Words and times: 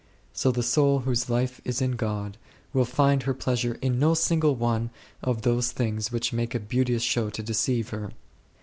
So 0.33 0.51
the 0.51 0.63
soul 0.63 1.01
whose 1.01 1.29
life 1.29 1.61
is 1.63 1.79
in 1.79 1.91
God 1.91 2.39
will 2.73 2.85
find 2.85 3.21
her 3.21 3.35
pleasure4 3.35 3.77
in 3.83 3.99
no 3.99 4.15
single 4.15 4.55
one 4.55 4.89
of 5.21 5.43
those 5.43 5.71
things 5.71 6.11
which 6.11 6.33
make 6.33 6.55
a 6.55 6.59
beauteous 6.59 7.03
show 7.03 7.29
to 7.29 7.43
deceive 7.43 7.89
her. 7.89 8.09